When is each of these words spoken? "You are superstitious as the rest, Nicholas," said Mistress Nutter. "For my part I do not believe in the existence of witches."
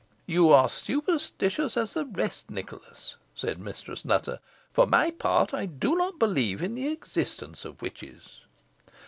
"You 0.25 0.51
are 0.51 0.67
superstitious 0.67 1.77
as 1.77 1.93
the 1.93 2.05
rest, 2.07 2.49
Nicholas," 2.49 3.17
said 3.35 3.59
Mistress 3.59 4.03
Nutter. 4.03 4.39
"For 4.73 4.87
my 4.87 5.11
part 5.11 5.53
I 5.53 5.67
do 5.67 5.93
not 5.95 6.17
believe 6.17 6.63
in 6.63 6.73
the 6.73 6.87
existence 6.87 7.65
of 7.65 7.83
witches." 7.83 8.39